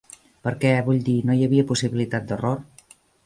Perquè, 0.45 0.71
vull 0.87 1.03
dir, 1.09 1.17
no 1.29 1.35
hi 1.41 1.45
havia 1.47 1.67
possibilitat 1.73 2.25
d"error. 2.31 2.59